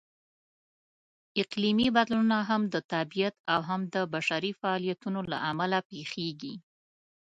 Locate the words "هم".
2.49-2.61, 3.69-3.81